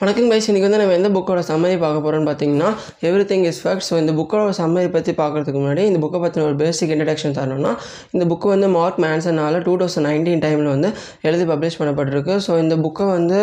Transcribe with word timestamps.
வணக்கம் 0.00 0.30
கைஸ் 0.32 0.46
இன்றைக்கி 0.48 0.66
வந்து 0.66 0.78
நம்ம 0.80 0.94
எந்த 0.98 1.08
புக்கோட 1.14 1.40
சம்மரி 1.48 1.74
பார்க்க 1.80 2.02
போகிறோம்னு 2.04 2.28
பார்த்தீங்கன்னா 2.28 2.68
every 3.08 3.24
thing 3.30 3.42
is 3.48 3.58
fact 3.62 3.84
so 3.86 3.94
இந்த 4.02 4.12
புக்கோட 4.18 4.52
சம்மரி 4.58 4.88
பற்றி 4.94 5.12
பார்க்குறதுக்கு 5.18 5.58
முன்னாடி 5.60 5.82
இந்த 5.88 5.98
புக்கை 6.04 6.18
பற்றின 6.22 6.44
ஒரு 6.46 6.56
பேசிக் 6.62 6.92
இன்ட்ரடக்ஷன் 6.94 7.34
தரணும்னா 7.38 7.72
இந்த 8.14 8.24
புக்கு 8.30 8.46
வந்து 8.52 8.68
மார்க் 8.76 9.00
மேன்சனால் 9.04 9.56
டூ 9.66 9.72
தௌசண்ட் 9.80 10.06
நைன்டீன் 10.08 10.42
டைமில் 10.44 10.70
வந்து 10.72 10.90
எழுதி 11.28 11.44
பப்ளிஷ் 11.50 11.76
பண்ணப்பட்டிருக்கு. 11.80 12.36
ஸோ 12.46 12.54
இந்த 12.62 12.78
புக்கை 12.84 13.08
வந்து 13.10 13.40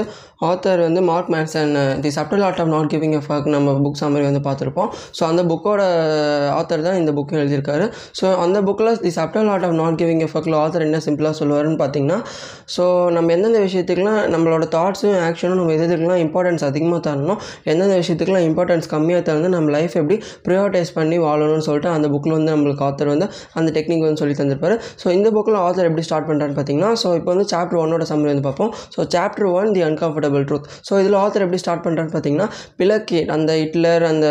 ஆத்தர் 0.50 0.82
வந்து 0.86 1.04
Mark 1.12 1.30
Manson 1.36 1.72
the 2.06 2.12
subtle 2.18 2.46
art 2.48 2.62
of 2.64 2.72
not 2.74 2.90
giving 2.94 3.16
a 3.20 3.22
fuck 3.28 3.52
நம்ம 3.56 3.76
புக் 3.86 4.00
சம்மரி 4.02 4.26
வந்து 4.30 4.42
பார்த்துருப்போம். 4.48 4.90
ஸோ 5.20 5.24
அந்த 5.30 5.44
புக்கோட 5.52 5.86
ஆத்தர் 6.58 6.86
தான் 6.88 7.00
இந்த 7.02 7.14
புக்கு 7.20 7.40
எழுதியிருக்காரு. 7.44 7.86
ஸோ 8.22 8.34
அந்த 8.46 8.58
புக்கில் 8.70 8.92
the 9.06 9.14
subtle 9.20 9.52
art 9.54 9.68
of 9.70 9.78
not 9.82 10.00
giving 10.02 10.26
a 10.28 10.32
ஃபக்கில் 10.34 10.58
author 10.64 10.88
என்ன 10.88 11.04
சிம்பிளாக 11.08 11.36
சொல்லுவாருன்னு 11.42 11.80
பார்த்தீங்கன்னா 11.84 12.20
ஸோ 12.78 12.84
நம்ம 13.18 13.38
எந்தெந்த 13.38 13.62
விஷயத்துக்குலாம் 13.68 14.22
நம்மளோட 14.36 14.68
தாட்ஸும் 14.78 15.18
ஆக்ஷனும் 15.30 15.62
நம்ம 15.64 15.78
எதுக்குலாம் 15.80 16.22
இம்பார்ட்டன்ட் 16.26 16.46
இம்பார்ட்டன்ஸ் 16.48 16.68
அதிகமாக 16.70 17.00
தரணும். 17.08 17.40
எந்தெந்த 17.72 17.96
விஷயத்துக்குலாம் 18.02 18.46
இம்பார்ட்டன்ஸ் 18.50 18.88
கம்மியாக 18.94 19.22
தரணும் 19.28 19.54
நம்ம 19.56 19.72
லைஃப் 19.76 19.94
எப்படி 20.02 20.16
ப்ரியாரிட்டைஸ் 20.46 20.92
பண்ணி 20.98 21.18
வாழணும்னு 21.26 21.66
சொல்லிட்டு 21.68 21.90
அந்த 21.96 22.08
புக்கில் 22.14 22.36
வந்து 22.38 22.52
நம்மளுக்கு 22.54 22.84
ஆத்தர் 22.88 23.10
வந்து 23.14 23.28
அந்த 23.60 23.70
டெக்னிக் 23.78 24.04
வந்து 24.08 24.22
சொல்லி 24.22 24.36
தந்திருப்பாரு. 24.40 24.76
ஸோ 25.02 25.08
இந்த 25.18 25.28
புக்கில் 25.36 25.58
ஆத்தர் 25.64 25.88
எப்படி 25.90 26.04
ஸ்டார்ட் 26.08 26.28
பண்ணுறான்னு 26.30 26.56
பார்த்தீங்கன்னா 26.60 26.92
ஸோ 27.02 27.10
இப்போ 27.20 27.30
வந்து 27.34 27.46
சாப்டர் 27.54 27.80
ஒன்னோட 27.84 28.06
சம்மரி 28.12 28.32
வந்து 28.34 28.46
பார்ப்போம். 28.48 28.72
So 28.96 29.00
chapter 29.16 29.48
one 29.58 29.72
the 29.78 29.84
uncomfortable 29.90 30.46
truth 30.50 30.70
so 30.90 30.94
இதில் 31.02 31.18
ஆத்தர் 31.24 31.46
எப்படி 31.48 31.62
ஸ்டார்ட் 31.64 31.84
பண்ணுறான்னு 31.88 32.14
பார்த்தீங்கன்னா 32.16 32.48
பிளக்கி 32.82 33.22
அந்த 33.36 33.52
ஹிட்லர் 33.62 34.06
அந்த 34.12 34.28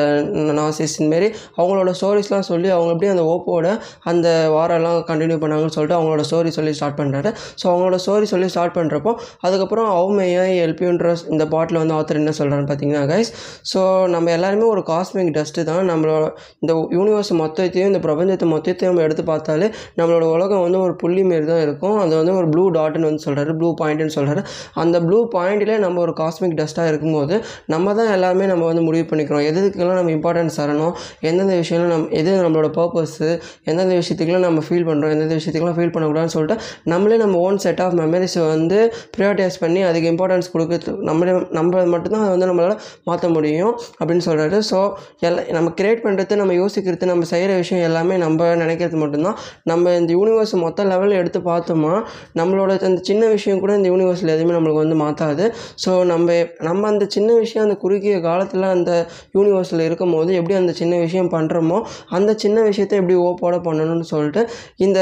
நாசிஸ் 0.60 0.96
மாரி 1.12 1.28
அவங்களோட 1.60 1.90
ஸ்டோரிஸ்லாம் 1.98 2.48
சொல்லி 2.50 2.68
அவங்க 2.76 2.90
எப்படி 2.94 3.10
அந்த 3.14 3.24
ஓப்போட 3.32 3.66
அந்த 4.12 4.28
வாரெல்லாம் 4.56 4.98
கண்டினியூ 5.10 5.38
பண்ணாங்கன்னு 5.42 5.76
சொல்லிட்டு 5.76 5.98
அவங்களோட 5.98 6.22
ஸ்டோரி 6.30 6.50
சொல்லி 6.58 6.72
ஸ்டார்ட் 6.78 6.98
பண்ணுறாரு 7.00 7.30
ஸோ 7.60 7.64
அவங்களோட 7.72 7.98
ஸ்டோரி 8.04 8.26
சொல்லி 8.32 8.48
ஸ்டார்ட் 8.54 8.76
பண்ணுறப்போ 8.78 9.12
அதுக்கப்புறம் 9.46 9.90
அவமையை 9.98 10.44
எல்பியூன்ற 10.66 11.04
இந்த 11.34 11.44
பாட்டில் 11.52 11.80
வந்து 11.80 11.94
ஆத்தர் 12.06 12.20
என்ன 12.22 12.34
சொல்கிறான்னு 12.40 12.68
பார்த்தீங்கன்னா 12.70 13.04
கைஸ் 13.12 13.30
ஸோ 13.72 13.80
நம்ம 14.14 14.32
எல்லாருமே 14.36 14.66
ஒரு 14.74 14.82
காஸ்மிக் 14.90 15.32
டஸ்ட்டு 15.36 15.66
தான். 15.70 15.82
நம்மளோட 15.90 16.24
இந்த 16.62 16.72
யூனிவர்ஸ் 16.96 17.32
மொத்தத்தையும் 17.42 17.88
இந்த 17.90 18.00
பிரபஞ்சத்தை 18.06 18.46
மொத்தத்தையும் 18.54 18.90
நம்ம 18.92 19.04
எடுத்து 19.06 19.22
பார்த்தாலே 19.30 19.68
நம்மளோட 19.98 20.24
உலகம் 20.34 20.62
வந்து 20.66 20.78
ஒரு 20.86 20.94
புள்ளி 21.02 21.22
மாரி 21.30 21.46
தான் 21.52 21.62
இருக்கும். 21.66 21.96
அது 22.04 22.12
வந்து 22.20 22.32
ஒரு 22.40 22.48
ப்ளூ 22.52 22.64
டாட்னு 22.76 23.08
வந்து 23.10 23.22
சொல்கிறாரு 23.26 23.52
ப்ளூ 23.60 23.68
பாயிண்ட்னு 23.80 24.14
சொல்கிறாரு 24.16 24.42
அந்த 24.82 24.96
ப்ளூ 25.06 25.18
பாயிண்ட்டில் 25.34 25.74
நம்ம 25.84 26.00
ஒரு 26.04 26.12
காஸ்மிக் 26.20 26.56
டஸ்ட்டாக 26.60 26.90
இருக்கும்போது 26.92 27.34
நம்ம 27.74 27.94
தான் 28.00 28.10
எல்லாமே 28.16 28.44
நம்ம 28.52 28.64
வந்து 28.70 28.82
முடிவு 28.88 29.06
பண்ணிக்கிறோம். 29.10 29.44
எதுக்கெல்லாம் 29.50 29.98
நம்ம 30.00 30.12
இம்பார்ட்டன்ஸ் 30.18 30.58
தரணும்? 30.60 30.92
எந்தெந்த 31.28 31.54
விஷயம்லாம் 31.62 31.92
நம் 31.94 32.06
எது 32.20 32.30
நம்மளோட 32.46 32.70
பர்பஸ்ஸு 32.78 33.28
எந்தெந்த 33.70 33.94
விஷயத்துக்குலாம் 34.00 34.46
நம்ம 34.48 34.62
ஃபீல் 34.68 34.86
பண்ணுறோம் 34.90 35.12
எந்தெந்த 35.14 35.36
விஷயத்துக்குலாம் 35.40 35.78
ஃபீல் 35.78 35.94
பண்ணக்கூடாதுன்னு 35.94 36.34
சொல்லிட்டு 36.36 36.56
நம்மளே 36.92 37.18
நம்ம 37.24 37.38
ஓன் 37.46 37.60
செட் 37.64 37.82
ஆஃப் 37.84 37.96
மெமரிஸை 38.02 38.42
வந்து 38.54 38.78
ப்ரியாரிட்டைஸ் 39.16 39.58
பண்ணி 39.64 39.82
அதுக்கு 39.88 40.10
இம்பார்ட்டன்ஸ் 40.12 40.50
கொடுக்குறது 40.54 40.94
நம்மளே 41.10 41.34
நம்ம 41.58 41.82
மட்டும்தான் 41.96 42.24
அதை 42.26 42.32
வந்து 42.34 42.50
நம்மளால் 42.50 42.78
மாற்ற 43.04 43.28
முடியும் 43.28 43.74
அப்படின்னு 44.00 44.24
சொல்கிறாரு 44.28 44.60
ஸோ 44.70 44.78
எல்லாம் 45.20 45.50
நம்ம 45.50 45.68
கிரியேட் 45.80 46.04
பண்ணுறது 46.04 46.36
நம்ம 46.36 46.54
யோசிக்கிறது 46.60 47.04
நம்ம 47.06 47.24
செய்கிற 47.24 47.52
விஷயம் 47.56 47.84
எல்லாமே 47.84 48.16
நம்ம 48.16 48.54
நினைக்கிறது 48.56 48.96
மட்டும்தான். 48.96 49.38
நம்ம 49.64 49.94
இந்த 49.96 50.10
யூனிவர்ஸ் 50.14 50.54
மொத்த 50.56 50.84
லெவலில் 50.84 51.18
எடுத்து 51.20 51.40
பார்த்தோமா 51.40 51.94
நம்மளோட 52.34 52.70
அந்த 52.82 53.00
சின்ன 53.02 53.22
விஷயம் 53.26 53.60
கூட 53.60 53.72
இந்த 53.76 53.88
யூனிவர்ஸில் 53.90 54.32
எதுவுமே 54.36 54.54
நம்மளுக்கு 54.56 54.82
வந்து 54.84 54.98
மாற்றாது 55.04 55.44
ஸோ 55.84 55.92
நம்ம 56.04 56.36
நம்ம 56.60 56.86
அந்த 56.88 57.04
சின்ன 57.08 57.30
விஷயம் 57.34 57.66
அந்த 57.68 57.78
குறுகிய 57.78 58.16
காலத்தில் 58.20 58.66
அந்த 58.68 58.92
யூனிவர்ஸில் 59.34 59.80
இருக்கும் 59.80 60.12
போது 60.12 60.32
எப்படி 60.34 60.54
அந்த 60.54 60.72
சின்ன 60.72 60.94
விஷயம் 60.96 61.30
பண்ணுறோமோ 61.30 61.78
அந்த 62.10 62.34
சின்ன 62.36 62.58
விஷயத்தை 62.62 62.98
எப்படி 62.98 63.18
ஓப்போட 63.20 63.58
பண்ணணும்னு 63.68 64.08
சொல்லிட்டு 64.12 64.42
இந்த 64.76 65.00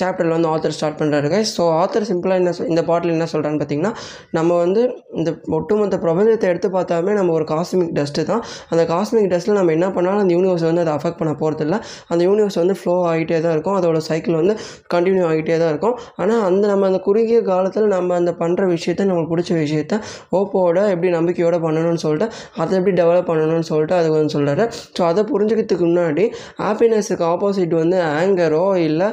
சாப்டரில் 0.00 0.34
வந்து 0.36 0.48
ஆத்தர் 0.52 0.74
ஸ்டார்ட் 0.76 0.98
பண்ணுறாரு 1.00 1.40
ஸோ 1.54 1.62
ஆத்தர் 1.80 2.06
சிம்பிளாக 2.10 2.40
என்ன 2.40 2.50
இந்த 2.72 2.82
பாட்டில் 2.88 3.12
என்ன 3.16 3.26
சொல்கிறான்னு 3.32 3.60
பார்த்தீங்கன்னா 3.60 3.92
நம்ம 4.36 4.56
வந்து 4.64 4.82
இந்த 5.18 5.30
ஒட்டுமொத்த 5.58 5.96
பிரபஞ்சத்தை 6.04 6.46
எடுத்து 6.52 6.68
பார்த்தாமே 6.76 7.12
நம்ம 7.18 7.32
ஒரு 7.38 7.44
காஸ்மிக் 7.52 7.92
டஸ்ட்டு 7.98 8.24
தான். 8.30 8.42
அந்த 8.72 8.82
காஸ்மிக் 8.92 9.28
டஸ்ட்டில் 9.32 9.58
நம்ம 9.58 9.72
என்ன 9.76 9.86
பண்ணாலும் 9.96 10.22
அந்த 10.24 10.32
யூனிவர்ஸ் 10.36 10.66
வந்து 10.68 10.82
அதை 10.84 10.92
அஃபெக்ட் 10.98 11.20
பண்ண 11.20 11.32
போகிறதில்ல 11.42 11.76
அந்த 12.12 12.20
யூனிவர்ஸ் 12.28 12.58
வந்து 12.62 12.76
ஃப்ளோ 12.80 12.94
ஆகிட்டே 13.10 13.40
தான் 13.46 13.54
இருக்கும். 13.56 13.76
அதோட 13.80 14.00
சைக்கிள் 14.08 14.36
வந்து 14.40 14.54
கண்டினியூ 14.94 15.24
ஆகிட்டே 15.30 15.56
தான் 15.62 15.70
இருக்கும். 15.72 15.96
ஆனால் 16.22 16.42
அந்த 16.48 16.64
நம்ம 16.72 16.86
அந்த 16.90 17.00
குறுகிய 17.08 17.40
காலத்தில் 17.50 17.88
நம்ம 17.96 18.16
அந்த 18.20 18.34
பண்ணுற 18.42 18.66
விஷயத்த 18.74 19.08
நம்மளுக்கு 19.10 19.32
பிடிச்ச 19.34 19.52
விஷயத்த 19.62 19.94
ஓப்போட 20.38 20.78
எப்படி 20.94 21.10
நம்பிக்கையோட 21.18 21.56
பண்ணணும்னு 21.66 22.02
சொல்லிட்டு 22.06 22.28
அதை 22.62 22.72
எப்படி 22.78 22.94
டெவலப் 23.02 23.28
பண்ணணும்னு 23.30 23.68
சொல்லிட்டு 23.72 23.96
அது 24.00 24.08
வந்து 24.16 24.34
சொல்கிறாரு 24.36 24.64
ஸோ 24.96 25.02
அதை 25.10 25.22
புரிஞ்சுக்கிறதுக்கு 25.32 25.86
முன்னாடி 25.90 26.24
ஹாப்பினஸுக்கு 26.62 27.26
ஆப்போசிட் 27.32 27.74
வந்து 27.82 27.98
ஆங்கரோ 28.18 28.64
இல்லை 28.88 29.08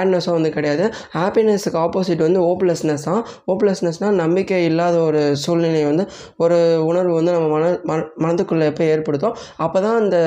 சேட்னஸும் 0.00 0.36
வந்து 0.38 0.50
கிடையாது. 0.56 0.84
ஹாப்பினஸுக்கு 1.18 1.78
ஆப்போசிட் 1.84 2.22
வந்து 2.26 2.40
ஓப்லெஸ்னஸ் 2.50 3.06
தான். 3.10 3.22
ஓப்லெஸ்னஸ்னால் 3.52 4.18
நம்பிக்கை 4.22 4.60
இல்லாத 4.70 4.96
ஒரு 5.08 5.22
சூழ்நிலை 5.44 5.82
வந்து 5.90 6.04
ஒரு 6.44 6.58
உணர்வு 6.90 7.14
வந்து 7.18 7.32
நம்ம 7.36 7.48
மன 7.54 7.64
மன 7.90 7.98
மனதுக்குள்ளே 8.24 8.66
எப்போ 8.72 8.84
ஏற்படுத்தும்? 8.92 9.34
அப்போ 9.64 9.78
தான் 9.86 9.98
அந்த 10.02 10.18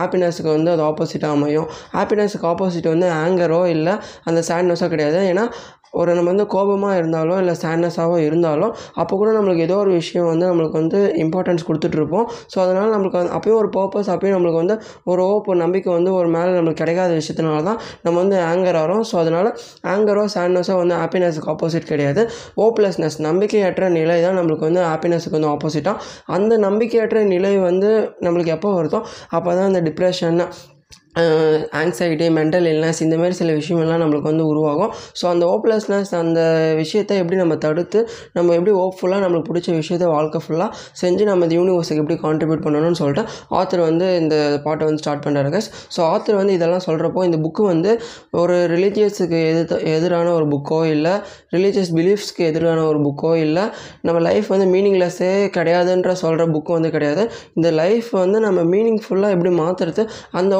ஹாப்பினஸுக்கு 0.00 0.50
வந்து 0.56 0.70
அது 0.74 0.82
ஆப்போசிட்டாக 0.90 1.36
அமையும். 1.36 1.68
ஹாப்பினஸுக்கு 1.98 2.48
ஆப்போசிட் 2.52 2.88
வந்து 2.94 3.08
ஆங்கரோ 3.22 3.60
இல்லை 3.76 3.94
அந்த 4.30 4.42
சேட்னஸோ 4.50 4.88
கிடையாது. 4.94 5.20
ஏன்னா 5.32 5.46
ஒரு 5.94 6.10
நம்ம 6.16 6.28
வந்து 6.32 6.46
கோபமாக 6.54 6.98
இருந்தாலோ 7.00 7.34
இல்லை 7.42 7.54
சேட்னஸாகவோ 7.62 8.16
இருந்தாலும் 8.26 8.72
அப்போ 9.00 9.14
கூட 9.20 9.30
நம்மளுக்கு 9.36 9.64
ஏதோ 9.68 9.76
ஒரு 9.84 9.92
விஷயம் 10.00 10.28
வந்து 10.32 10.46
நம்மளுக்கு 10.50 10.78
வந்து 10.80 11.00
இம்பார்ட்டன்ஸ் 11.24 11.66
கொடுத்துட்ருப்போம். 11.68 12.26
ஸோ 12.52 12.56
அதனால் 12.64 12.92
நம்மளுக்கு 12.94 13.18
வந்து 13.20 13.34
அப்பயும் 13.36 13.58
ஒரு 13.62 13.70
பர்பஸ் 13.76 14.10
அப்பயும் 14.14 14.36
நம்மளுக்கு 14.36 14.60
வந்து 14.62 14.76
ஒரு 15.12 15.22
ஓப் 15.32 15.50
நம்பிக்கை 15.64 15.92
வந்து 15.98 16.12
ஒரு 16.18 16.30
மேலே 16.36 16.50
நம்மளுக்கு 16.56 16.82
கிடைக்காத 16.82 17.12
விஷயத்தினால 17.20 17.62
தான் 17.68 17.78
நம்ம 18.04 18.16
வந்து 18.22 18.38
ஆங்கர் 18.50 18.78
ஆகிறோம் 18.82 19.04
ஸோ 19.10 19.16
அதனால் 19.22 19.50
ஆங்கரோ 19.94 20.24
சேட்னஸோ 20.36 20.76
வந்து 20.82 20.96
ஹாப்பினஸுக்கு 21.02 21.50
ஆப்போசிட் 21.54 21.90
கிடையாது. 21.92 22.24
ஓப்லெஸ்னஸ் 22.66 23.18
நம்பிக்கையற்ற 23.28 23.88
நிலை 23.98 24.18
தான் 24.26 24.36
நம்மளுக்கு 24.40 24.68
வந்து 24.68 24.82
ஹாப்பினஸுக்கு 24.90 25.38
வந்து 25.38 25.52
ஆப்போசிட்டாக 25.54 25.96
அந்த 26.36 26.52
நம்பிக்கையற்ற 26.66 27.20
நிலை 27.34 27.54
வந்து 27.68 27.90
நம்மளுக்கு 28.26 28.54
எப்போ 28.56 28.70
வருதோ 28.78 29.00
அப்போ 29.36 29.50
தான் 29.56 29.68
அந்த 29.70 29.82
டிப்ரெஷன் 29.88 30.40
ஆங்ஸைட்டி 31.80 32.26
மென்டல் 32.36 32.66
இல்னஸ் 32.72 33.00
இந்த 33.06 33.16
மாதிரி 33.20 33.34
சில 33.40 33.50
விஷயமெல்லாம் 33.58 34.00
நம்மளுக்கு 34.02 34.28
வந்து 34.30 34.44
உருவாகும். 34.52 34.92
ஸோ 35.20 35.24
அந்த 35.32 35.44
ஹோப்லெஸ்னஸ் 35.50 36.12
அந்த 36.20 36.40
விஷயத்தை 36.80 37.16
எப்படி 37.22 37.36
நம்ம 37.40 37.54
தடுத்து 37.64 38.00
நம்ம 38.36 38.54
எப்படி 38.58 38.72
ஹோப்ஃபுல்லாக 38.78 39.20
நம்மளுக்கு 39.24 39.48
பிடிச்ச 39.50 39.68
விஷயத்த 39.80 40.06
வாழ்க்கை 40.14 40.40
ஃபுல்லாக 40.44 40.70
செஞ்சு 41.02 41.24
நம்ம 41.30 41.46
இந்த 41.46 41.56
யூனிவர்ஸுக்கு 41.60 42.02
எப்படி 42.04 42.16
கான்ட்ரிபியூட் 42.24 42.64
பண்ணணும்னு 42.66 42.98
சொல்லிட்டு 43.02 43.24
ஆத்தர் 43.58 43.82
வந்து 43.88 44.06
இந்த 44.22 44.36
பாட்டை 44.64 44.86
வந்து 44.88 45.02
ஸ்டார்ட் 45.04 45.24
பண்ணுறாரு 45.26 45.50
கஸ் 45.56 45.68
ஸோ 45.96 46.00
ஆத்தர் 46.12 46.38
வந்து 46.40 46.54
இதெல்லாம் 46.58 46.84
சொல்கிறப்போ 46.86 47.24
இந்த 47.28 47.40
புக்கு 47.44 47.64
வந்து 47.72 47.92
ஒரு 48.42 48.56
ரிலீஜியஸுக்கு 48.74 49.40
எதிர்த்து 49.50 49.78
எதிரான 49.94 50.32
ஒரு 50.38 50.48
புக்கோ 50.54 50.80
இல்லை 50.94 51.14
ரிலீஜியஸ் 51.56 51.92
பிலீஃப்ஸ்க்கு 51.98 52.48
எதிரான 52.50 52.80
ஒரு 52.90 53.00
புக்கோ 53.08 53.34
இல்லை 53.44 53.66
நம்ம 54.02 54.18
லைஃப் 54.28 54.48
வந்து 54.54 54.68
மீனிங்லெஸ்ஸே 54.74 55.32
கிடையாதுன்ற 55.58 56.12
சொல்கிற 56.22 56.46
புக்கு 56.54 56.72
வந்து 56.72 56.90
கிடையாது. 56.90 57.22
இந்த 57.58 57.68
லைஃப் 57.80 58.10
வந்து 58.22 58.38
நம்ம 58.40 58.60
மீனிங்ஃபுல்லாக 58.74 59.34
எப்படி 59.36 59.52
மாற்றுறது 59.60 60.02
அந்த 60.40 60.52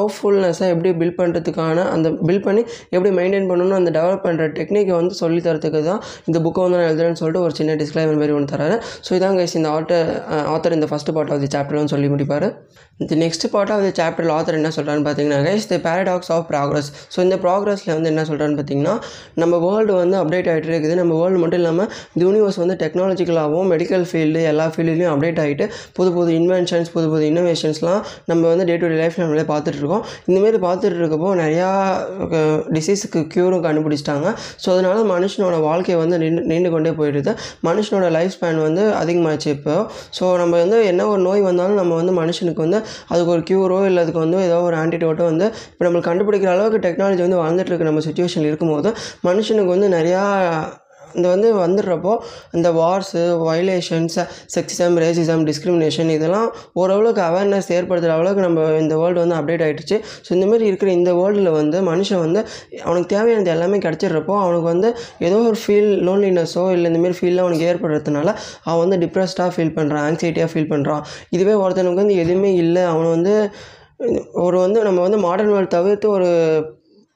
ஹோப்ஃபுல்னஸை 0.44 0.68
எப்படி 0.74 0.90
பில்ட் 1.00 1.18
பண்ணுறதுக்கான 1.20 1.84
அந்த 1.94 2.08
பில்ட் 2.26 2.44
பண்ணி 2.46 2.62
எப்படி 2.94 3.10
மெயின்டைன் 3.18 3.48
பண்ணணும் 3.50 3.78
அந்த 3.80 3.90
டெவலப் 3.98 4.24
பண்ணுற 4.26 4.46
டெக்னிக்கை 4.58 4.94
வந்து 5.00 5.14
சொல்லி 5.22 5.40
தரத்துக்கு 5.46 5.80
தான் 5.90 6.00
இந்த 6.28 6.38
புக்கை 6.44 6.62
வந்து 6.64 6.78
நான் 6.78 6.88
எழுதுறேன்னு 6.90 7.20
சொல்லிட்டு 7.22 7.44
ஒரு 7.46 7.54
சின்ன 7.58 7.76
டிஸ்க்ளைமர் 7.82 8.20
மாதிரி 8.22 8.36
ஒன்று 8.38 8.52
தராரு. 8.54 8.76
ஸோ 9.06 9.10
இதான் 9.18 9.36
கைஸ் 9.40 9.56
இந்த 9.60 9.70
ஆட்டர் 9.76 10.08
ஆத்தர் 10.54 10.76
இந்த 10.78 10.88
ஃபஸ்ட் 10.92 11.12
பார்ட் 11.18 11.32
ஆஃப் 11.34 11.42
தி 11.44 11.50
சாப்டர்னு 11.56 11.92
சொல்லி 11.94 12.08
முடிப்பார். 12.14 12.48
இந்த 13.02 13.14
நெக்ஸ்ட் 13.22 13.44
பார்ட் 13.52 13.70
ஆஃப் 13.74 13.84
தி 13.86 13.92
சாப்டரில் 14.00 14.32
ஆத்தர் 14.36 14.56
என்ன 14.58 14.70
சொல்கிறான்னு 14.76 15.04
பார்த்தீங்கன்னா 15.06 15.38
guys 15.46 15.68
the 15.72 15.78
paradox 15.86 16.30
of 16.34 16.44
progress 16.50 16.88
so 17.14 17.18
இந்த 17.26 17.36
ப்ராக்ரஸில் 17.44 17.92
வந்து 17.96 18.10
என்ன 18.12 18.24
சொல்கிறான்னு 18.30 18.56
பார்த்தீங்கன்னா 18.58 18.94
நம்ம 19.42 19.54
வேர்ல்டு 19.64 19.94
வந்து 20.02 20.16
அப்டேட் 20.22 20.50
ஆகிட்டு 20.52 20.70
இருக்குது. 20.70 20.96
நம்ம 21.00 21.12
வேர்ல்டு 21.20 21.40
மட்டும் 21.44 21.60
இல்லாமல் 21.62 21.88
இந்த 22.12 22.22
யூனிவர்ஸ் 22.28 22.58
வந்து 22.62 22.76
டெக்னாலஜிக்கலாகவும் 22.82 23.70
மெடிக்கல் 23.74 24.04
ஃபீல்டு 24.10 24.42
எல்லா 24.52 24.66
ஃபீல்டுலையும் 24.74 25.12
அப்டேட் 25.14 25.40
ஆகிட்டு 25.44 25.66
புது 25.98 26.10
புது 26.18 26.30
இன்வென்ஷன்ஸ் 26.40 26.92
புது 26.96 27.06
புது 27.14 27.24
இன்னோவேஷன்ஸ்லாம் 27.32 28.00
நம்ம 28.30 28.42
வந்து 28.52 28.66
டே 28.70 28.76
டு 28.82 28.88
டே 28.92 28.98
லைஃப்பில் 29.02 29.24
நம்மளே 29.24 29.46
பார்த்துட்ருக்கோம் 29.52 30.04
இந்தமாரி 30.32 30.60
பார்த்துட்டு 30.66 31.00
இருக்கப்போ 31.02 31.30
நிறையா 31.42 31.70
டிசீஸுக்கு 32.76 33.22
க்யூரும் 33.34 33.64
கண்டுபிடிச்சிட்டாங்க. 33.66 34.28
ஸோ 34.62 34.68
அதனால் 34.74 35.00
மனுஷனோட 35.14 35.56
வாழ்க்கை 35.68 35.96
வந்து 36.02 36.16
நின்று 36.24 36.42
நீண்டு 36.50 36.68
கொண்டே 36.74 36.92
போயிடுது. 37.00 37.32
மனுஷனோட 37.68 38.06
லைஃப் 38.16 38.34
ஸ்பேன் 38.36 38.60
வந்து 38.66 38.84
அதிகமாகிடுச்சு 39.00 39.50
இப்போ. 39.56 39.76
ஸோ 40.18 40.24
நம்ம 40.42 40.52
வந்து 40.64 40.78
என்ன 40.90 41.06
ஒரு 41.12 41.22
நோய் 41.28 41.42
வந்தாலும் 41.48 41.80
நம்ம 41.82 41.96
வந்து 42.00 42.14
மனுஷனுக்கு 42.20 42.64
வந்து 42.66 42.78
அதுக்கு 43.12 43.32
ஒரு 43.36 43.42
க்யூரோ 43.50 43.80
இல்லை 43.90 44.02
அதுக்கு 44.04 44.20
வந்து 44.24 44.38
ஏதோ 44.48 44.60
ஒரு 44.68 44.78
ஆன்டிடோட்டோ 44.82 45.26
வந்து 45.32 45.46
இப்போ 45.72 45.84
நம்மளுக்கு 45.86 46.10
கண்டுபிடிக்கிற 46.10 46.50
அளவுக்கு 46.54 46.80
டெக்னாலஜி 46.86 47.22
வந்து 47.26 47.40
வாழ்ந்துட்டு 47.42 47.72
இருக்க 47.72 47.90
நம்ம 47.90 48.04
சுச்சுவேஷன் 48.08 48.48
இருக்கும்போது. 48.50 48.90
மனுஷனுக்கு 49.28 49.74
வந்து 49.76 49.90
நிறையா 49.96 50.22
இந்த 51.14 51.28
வந்து 51.28 51.48
வந்துடுறப்போ 51.56 52.12
இந்த 52.52 52.70
wars 52.72 53.22
violations 53.42 54.18
sexism 54.54 54.96
racism 55.02 55.44
discrimination 55.50 56.08
இதெல்லாம் 56.08 56.48
ஓரளவுக்கு 56.74 57.22
அவேர்னஸ் 57.22 57.70
ஏற்படுத்துகிற 57.72 58.16
அளவுக்கு 58.16 58.42
நம்ம 58.42 58.78
இந்த 58.78 58.96
வேர்ல்டு 58.96 59.20
வந்து 59.20 59.38
அப்டேட் 59.40 59.64
ஆகிடுச்சு 59.66 59.96
ஸோ 60.26 60.30
இந்தமாரி 60.34 60.62
இருக்கிற 60.62 60.90
இந்த 60.92 61.12
வேர்ல்டில் 61.12 61.50
வந்து 61.50 61.80
மனுஷன் 61.82 62.18
வந்து 62.18 62.40
அவனுக்கு 62.84 63.08
தேவையானது 63.08 63.50
எல்லாமே 63.50 63.78
கிடச்சிடுறப்போ 63.78 64.36
அவனுக்கு 64.40 64.68
வந்து 64.68 64.88
ஏதோ 65.18 65.40
ஒரு 65.42 65.58
ஃபீல் 65.64 65.90
லோன்லினஸோ 66.08 66.64
இல்லை 66.72 66.88
இந்தமாரி 66.92 67.16
ஃபீல்லாம் 67.20 67.46
அவனுக்கு 67.46 67.68
ஏற்படுறதுனால 67.70 68.28
அவன் 68.64 68.82
வந்து 68.84 68.98
டிப்ரெஸ்டாக 69.04 69.50
ஃபீல் 69.54 69.76
பண்ணுறான் 69.76 70.04
ஆங்ஸைட்டியாக 70.08 70.50
ஃபீல் 70.52 70.72
பண்ணுறான் 70.72 71.02
இதுவே 71.30 71.54
ஒருத்தனுக்கு 71.62 72.02
வந்து 72.02 72.16
எதுவுமே 72.16 72.50
இல்லை. 72.54 72.82
அவன் 72.84 73.10
வந்து 73.10 73.34
ஒரு 74.42 74.56
வந்து 74.58 74.78
நம்ம 74.82 75.00
வந்து 75.00 75.18
மாடர்ன் 75.18 75.52
வேர்ல்டு 75.52 75.74
தவிர்த்து 75.76 76.06
ஒரு 76.10 76.28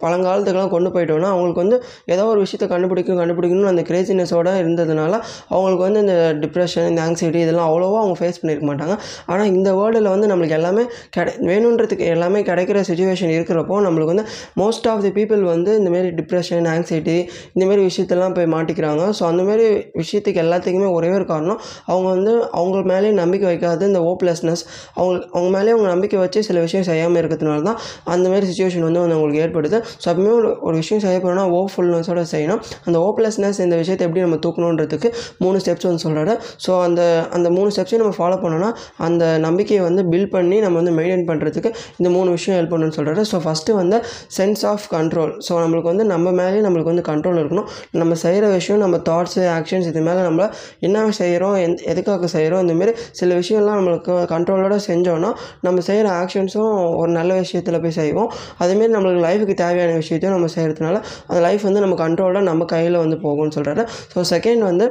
பழங்காலத்துக்கெல்லாம் 0.01 0.73
கொண்டு 0.75 0.89
போயிட்டோம்னா 0.95 1.29
அவங்களுக்கு 1.35 1.63
வந்து 1.63 1.77
ஏதோ 2.15 2.25
ஒரு 2.33 2.41
விஷயத்தை 2.45 2.67
கண்டுபிடிக்கும் 2.73 3.19
கண்டுபிடிக்கணும்னு 3.21 3.71
அந்த 3.73 3.83
கிரேசினஸோட 3.91 4.49
இருந்ததுனால 4.63 5.13
அவங்களுக்கு 5.55 5.85
வந்து 5.87 6.01
இந்த 6.05 6.17
டிப்ரெஷன் 6.43 6.89
இந்த 6.91 7.01
ஆங்ஸைட்டி 7.07 7.41
இதெல்லாம் 7.45 7.69
அவ்வளோவா 7.71 7.99
அவங்க 8.03 8.17
ஃபேஸ் 8.21 8.39
பண்ணியிருக்க 8.41 8.67
மாட்டாங்க. 8.71 8.95
ஆனால் 9.31 9.49
இந்த 9.53 9.71
வேர்ல்டில் 9.79 10.09
வந்து 10.15 10.27
நம்மளுக்கு 10.33 10.57
எல்லாமே 10.59 10.85
கிடை 11.17 11.33
வேணுன்றதுக்கு 11.51 12.07
எல்லாமே 12.17 12.43
கிடைக்கிற 12.51 12.81
சுச்சுவேஷன் 12.89 13.33
இருக்கிறப்போ 13.37 13.79
நம்மளுக்கு 13.87 14.13
வந்து 14.15 14.27
மோஸ்ட் 14.63 14.89
ஆஃப் 14.93 15.03
தி 15.07 15.13
பீப்புள் 15.19 15.43
வந்து 15.53 15.73
இந்தமாரி 15.81 16.11
டிப்ரெஷன் 16.21 16.69
ஆங்ஸைட்டி 16.75 17.17
இந்தமாரி 17.57 17.81
விஷயத்தெல்லாம் 17.89 18.37
போய் 18.39 18.51
மாட்டிக்கிறாங்க. 18.57 19.03
ஸோ 19.19 19.25
அந்தமாரி 19.31 19.67
விஷயத்துக்கு 20.03 20.43
எல்லாத்துக்குமே 20.45 20.91
ஒரே 20.99 21.11
ஒரு 21.19 21.27
காரணம் 21.33 21.61
அவங்க 21.91 22.07
வந்து 22.17 22.35
அவங்க 22.59 22.77
மேலேயே 22.93 23.15
நம்பிக்கை 23.23 23.49
வைக்காது 23.53 23.91
இந்த 23.93 24.03
ஓப்லெஸ்னஸ் 24.13 24.65
அவங்க 24.99 25.17
அவங்க 25.35 25.51
மேலேயே 25.57 25.75
அவங்க 25.77 25.91
நம்பிக்கை 25.95 26.21
வச்சு 26.25 26.39
சில 26.51 26.61
விஷயம் 26.67 26.87
செய்யாமல் 26.91 27.21
இருக்கிறதுனால 27.23 27.67
தான் 27.71 27.81
அந்தமாரி 28.15 28.47
சுச்சுவேஷன் 28.53 28.87
வந்து 28.89 29.03
வந்து 29.03 29.17
அவங்களுக்கு 29.17 29.43
ஏற்படுது. 29.47 29.79
ஸோ 30.03 30.07
அப்பவுமே 30.11 30.33
ஒரு 30.39 30.51
ஒரு 30.69 30.77
விஷயம் 30.83 31.03
செய்ய 31.05 31.19
போகிறோம்னா 31.25 31.45
ஃபுல்னஸோட 31.75 32.23
செய்யணும். 32.33 32.61
அந்த 32.87 32.97
ஓப்லெஸ்னஸ் 33.09 33.59
இந்த 33.67 33.77
விஷயத்தை 33.83 34.05
எப்படி 34.07 34.23
நம்ம 34.25 34.39
தூக்கணுன்றதுக்கு 34.45 35.09
மூணு 35.45 35.57
ஸ்டெப்ஸ் 35.63 35.87
வந்து 35.89 36.03
சொல்கிறாரு 36.07 36.35
ஸோ 36.65 36.73
அந்த 36.87 37.01
அந்த 37.37 37.49
மூணு 37.57 37.69
ஸ்டெப்ஸையும் 37.75 38.03
நம்ம 38.05 38.17
ஃபாலோ 38.19 38.37
பண்ணோன்னா 38.45 38.71
அந்த 39.07 39.25
நம்பிக்கையை 39.47 39.83
வந்து 39.89 40.03
பில்ட் 40.13 40.33
பண்ணி 40.37 40.59
நம்ம 40.65 40.77
வந்து 40.81 40.95
மெயின்டைன் 40.99 41.27
பண்ணுறதுக்கு 41.31 41.71
இந்த 41.99 42.09
மூணு 42.17 42.29
விஷயம் 42.37 42.57
ஹெல்ப் 42.59 42.73
பண்ணணும்னு 42.75 42.97
சொல்கிறாரு 42.99 43.25
ஸோ 43.33 43.39
ஃபஸ்ட்டு 43.45 43.77
வந்து 43.81 43.99
சென்ஸ் 44.39 44.63
ஆஃப் 44.73 44.87
கண்ட்ரோல் 44.97 45.33
ஸோ 45.49 45.53
நம்மளுக்கு 45.65 45.91
வந்து 45.93 46.07
நம்ம 46.13 46.33
மேலேயே 46.41 46.63
நம்மளுக்கு 46.67 46.93
வந்து 46.93 47.07
கண்ட்ரோல் 47.11 47.41
இருக்கணும். 47.43 47.69
நம்ம 48.03 48.15
செய்கிற 48.25 48.45
விஷயம் 48.59 48.81
நம்ம 48.85 48.97
தாட்ஸு 49.09 49.43
ஆக்ஷன்ஸ் 49.59 49.89
இது 49.91 50.01
மேலே 50.09 50.21
நம்மள 50.29 50.45
என்ன 50.87 51.05
செய்கிறோம் 51.21 51.57
எந் 51.65 51.77
எதுக்காக 51.93 52.29
செய்கிறோம் 52.35 52.63
இந்தமாரி 52.65 52.93
சில 53.21 53.35
விஷயம்லாம் 53.41 53.79
நம்மளுக்கு 53.81 54.15
கண்ட்ரோலோட 54.35 54.77
செஞ்சோன்னா 54.89 55.31
நம்ம 55.67 55.85
செய்கிற 55.89 56.07
ஆக்ஷன்ஸும் 56.23 56.73
ஒரு 57.01 57.11
நல்ல 57.19 57.33
விஷயத்தில் 57.43 57.81
போய் 57.85 57.97
செய்வோம். 58.01 58.31
அதேமாரி 58.63 58.91
நம்மளுக்கு 58.97 59.23
லைஃபுக்கு 59.27 59.55
தேவையான 59.77 59.97
விஷயத்தையும் 60.03 60.37
நம்ம 60.37 60.49
செய்கிறதுனால 60.55 60.97
அந்த 61.27 61.39
லைஃப் 61.41 61.63
வந்து 61.63 61.81
நம்ம 61.81 61.97
கண்ட்ரோலாக 62.03 62.45
நம்ம 62.45 62.65
கையில் 62.65 62.97
வந்து 62.97 63.17
போகும்னு 63.25 63.55
சொல்கிறாரு 63.57 63.83
ஸோ 64.13 64.25
செகண்ட் 64.31 64.63
வந்து 64.69 64.87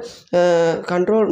கண்ட்ரோல் 0.92 1.28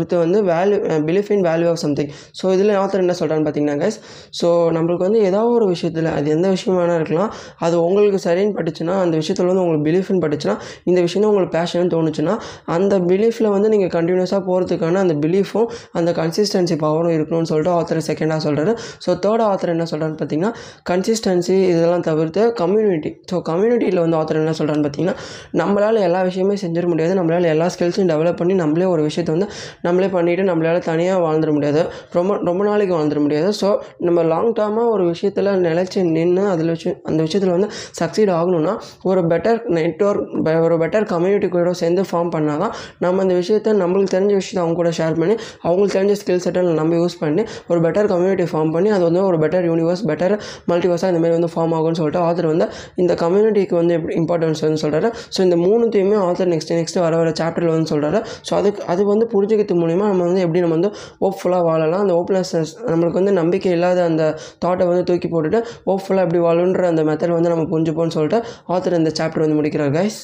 வித் 0.00 0.14
வந்து 0.22 0.38
value 0.50 0.78
belief 1.08 1.30
in 1.34 1.44
value 1.46 1.68
of 1.72 1.80
something 1.84 2.10
so 2.40 2.52
இதில் 2.54 2.72
ஆத்தர் 2.82 3.02
என்ன 3.04 3.14
சொல்கிறான்னு 3.20 3.46
பார்த்தீங்கன்னா 3.46 3.76
கைஸ் 3.82 3.98
ஸோ 4.40 4.48
நம்மளுக்கு 4.76 5.06
வந்து 5.08 5.20
ஏதோ 5.30 5.42
ஒரு 5.56 5.66
விஷயத்தில் 5.66 6.08
அது 6.16 6.28
எந்த 6.30 6.48
விஷயமான 6.48 6.96
இருக்கலாம். 7.00 7.30
அது 7.66 7.76
உங்களுக்கு 7.82 8.20
சரின்னு 8.28 8.54
பட்டுச்சுன்னா 8.58 8.94
அந்த 9.04 9.14
விஷயத்தில் 9.20 9.48
வந்து 9.50 9.62
உங்களுக்கு 9.64 9.86
பிலீஃப்னு 9.88 10.20
பட்டுச்சுன்னா 10.24 10.56
இந்த 10.84 11.00
விஷயம் 11.00 11.28
உங்களுக்கு 11.30 11.54
பேஷன் 11.58 11.92
தோணுச்சுன்னா 11.94 12.34
அந்த 12.76 12.94
பிலீஃபில் 13.10 13.50
வந்து 13.50 13.68
நீங்கள் 13.68 13.92
கண்டினியூஸாக 13.96 14.42
போகிறதுக்கான 14.48 15.00
அந்த 15.04 15.14
பிலீஃபும் 15.24 15.68
அந்த 15.92 16.10
கன்சிஸ்டன்சி 16.20 16.76
பவரும் 16.84 17.14
இருக்கணும்னு 17.18 17.50
சொல்லிட்டு 17.52 17.74
ஆத்தர் 17.78 18.02
செகண்டாக 18.08 18.40
சொல்கிறாரு 18.46 18.74
ஸோ 19.06 19.10
தேர்ட் 19.26 19.44
ஆத்தர் 19.50 19.74
என்ன 19.74 19.86
சொல்கிறான்னு 19.92 20.18
பார்த்தீங்கன்னா 20.20 20.52
கன்சிஸ்டன்சி 20.90 21.56
இதெல்லாம் 21.72 22.06
தவிர்த்து 22.10 22.42
கம்யூனிட்டி 22.80 23.10
ஸோ 23.30 23.36
கம்யூனிட்டியில் 23.48 24.00
வந்து 24.04 24.16
ஆத்தர் 24.18 24.40
என்ன 24.40 24.54
சொல்கிறான்னு 24.58 24.84
பார்த்தீங்கன்னா 24.84 25.16
நம்மளால் 25.60 25.98
எல்லா 26.08 26.20
விஷயமே 26.28 26.56
செஞ்சிட 26.62 26.86
முடியாது. 26.92 27.12
நம்மளால் 27.18 27.48
எல்லா 27.54 27.66
ஸ்கில்ஸையும் 27.74 28.10
டெவலப் 28.12 28.38
பண்ணி 28.40 28.54
நம்மளே 28.62 28.86
ஒரு 28.94 29.02
விஷயத்தை 29.08 29.32
வந்து 29.36 29.48
நம்மளே 29.86 30.08
பண்ணிவிட்டு 30.16 30.44
நம்மளால் 30.50 30.80
தனியாக 30.90 31.18
வாழ்ந்துட 31.26 31.52
முடியாது. 31.56 31.82
ரொம்ப 32.18 32.38
ரொம்ப 32.48 32.60
நாளைக்கு 32.70 32.94
வாழ்ந்துட 32.98 33.20
முடியாது. 33.26 33.50
ஸோ 33.60 33.68
நம்ம 34.06 34.24
லாங் 34.32 34.50
டேர்மாக 34.58 34.94
ஒரு 34.94 35.04
விஷயத்தில் 35.12 35.50
நிலச்சி 35.66 35.98
நின்று 36.16 36.44
அதில் 36.52 36.72
வச்சு 36.74 36.90
அந்த 37.10 37.20
விஷயத்தில் 37.26 37.54
வந்து 37.56 37.68
சக்சீட் 38.00 38.32
ஆகணும்னா 38.38 38.74
ஒரு 39.10 39.20
பெட்டர் 39.32 39.60
நெட்ஒர்க் 39.78 40.26
ஒரு 40.66 40.76
பெட்டர் 40.82 41.06
கம்யூனிட்டி 41.12 41.48
கூட 41.48 41.72
சேர்ந்து 41.82 42.02
ஃபார்ம் 42.10 42.32
பண்ணால் 42.34 42.60
தான் 42.64 42.72
நம்ம 43.04 43.22
அந்த 43.22 43.34
விஷயத்தை 43.34 43.70
நம்மளுக்கு 43.82 44.14
தெரிஞ்ச 44.16 44.32
விஷயத்தை 44.34 44.62
அவங்க 44.64 44.76
கூட 44.80 44.90
ஷேர் 44.98 45.18
பண்ணி 45.20 45.34
அவங்களுக்கு 45.64 45.94
தெரிஞ்ச 45.98 46.14
ஸ்கில் 46.20 46.42
செட்டை 46.46 46.62
நம்ம 46.80 46.94
யூஸ் 46.94 47.16
பண்ணி 47.20 47.42
ஒரு 47.68 47.80
பெட்டர் 47.86 48.08
கம்யூனிட்டி 48.12 48.46
ஃபார்ம் 48.52 48.72
பண்ணி 48.76 48.90
அது 48.96 49.04
வந்து 49.08 49.22
ஒரு 49.28 49.38
பெட்டர் 49.44 49.66
யூனிவர்ஸ் 49.70 50.04
பெட்டர் 50.10 50.34
மல்டிவர்ஸாக 50.70 51.10
இந்தமாரி 51.12 51.34
வந்து 51.38 51.50
ஃபார்ம் 51.54 51.74
ஆகும்னு 51.78 51.98
சொல்லிட்டு 52.00 52.22
ஆத்தர் 52.26 52.50
வந்து 52.50 52.66
இந்த 52.96 53.14
கம்யூனிட்டிக்கு 53.14 53.74
வந்து 53.74 53.94
எப்படி 53.94 54.14
இம்பார்ட்டன்ஸ் 54.14 54.62
வந்து 54.66 54.82
சொல்கிறாரு 54.84 55.10
ஸோ 55.34 55.40
இந்த 55.40 55.56
மூணுத்தையுமே 55.56 56.16
ஆத்தர் 56.26 56.50
நெக்ஸ்ட் 56.54 56.72
நெக்ஸ்ட் 56.72 57.00
வர 57.00 57.16
வர 57.16 57.32
சாப்டரில் 57.40 57.72
வந்து 57.74 57.90
சொல்கிறாரு 57.94 58.20
ஸோ 58.48 58.54
அதுக்கு 58.54 58.82
அது 58.84 59.04
வந்து 59.04 59.26
புரிஞ்சுக்கிறது 59.34 59.78
மூலிமா 59.82 60.06
நம்ம 60.08 60.24
வந்து 60.24 60.40
எப்படி 60.40 60.60
நம்ம 60.60 60.76
வந்து 60.78 60.90
ஹோப்ஃபுல்லாக 61.20 61.64
வாழலாம். 61.64 62.00
அந்த 62.00 62.14
ஹோப்லெஸ்னஸ் 62.14 62.74
நம்மளுக்கு 62.90 63.20
வந்து 63.22 63.32
நம்பிக்கை 63.32 63.72
இல்லாத 63.72 64.04
அந்த 64.04 64.24
தாட்டை 64.64 64.86
வந்து 64.86 65.04
தூக்கி 65.04 65.28
போட்டுட்டு 65.28 65.60
ஹோப்ஃபுல்லாக 65.84 66.26
எப்படி 66.26 66.42
வாழுன்ற 66.46 66.84
அந்த 66.86 67.04
மெத்தட் 67.04 67.36
வந்து 67.38 67.48
நம்ம 67.48 67.66
புரிஞ்சுப்போம்னு 67.74 68.16
சொல்லிட்டு 68.18 68.40
ஆத்தர் 68.68 69.00
இந்த 69.00 69.12
சாப்டர் 69.20 69.44
வந்து 69.46 69.58
முடிக்கிறார் 69.60 69.94
கைஸ் 69.98 70.20